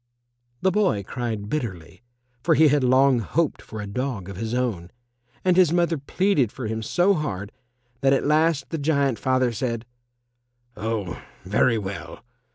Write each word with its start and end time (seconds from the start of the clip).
The 0.63 0.71
boy 0.71 1.03
cried 1.03 1.47
bitterly, 1.47 2.01
for 2.41 2.55
he 2.55 2.69
had 2.69 2.83
long 2.83 3.19
hoped 3.19 3.61
for 3.61 3.79
a 3.79 3.85
dog 3.85 4.29
of 4.29 4.35
his 4.35 4.51
own, 4.55 4.89
and 5.45 5.55
his 5.55 5.71
mother 5.71 5.99
pleaded 5.99 6.51
for 6.51 6.65
him 6.65 6.81
so 6.81 7.13
hard 7.13 7.51
that 7.99 8.11
at 8.11 8.25
last 8.25 8.71
the 8.71 8.79
giant 8.79 9.19
father 9.19 9.51
said, 9.51 9.85
"Oh, 10.75 11.21
very 11.45 11.77
well. 11.77 12.23